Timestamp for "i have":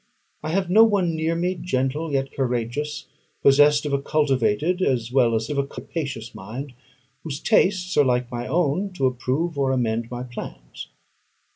0.41-0.67